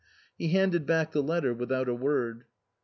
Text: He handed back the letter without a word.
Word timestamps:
He 0.35 0.47
handed 0.47 0.87
back 0.87 1.11
the 1.11 1.21
letter 1.21 1.53
without 1.53 1.87
a 1.87 1.93
word. 1.93 2.45